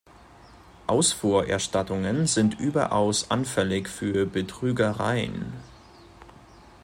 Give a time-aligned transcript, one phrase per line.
[0.87, 5.53] Ausfuhrerstattungen sind überaus anfällig für Betrügereien.